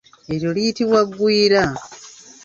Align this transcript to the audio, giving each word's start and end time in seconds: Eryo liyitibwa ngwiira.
Eryo 0.33 0.49
liyitibwa 0.55 0.99
ngwiira. 1.07 1.61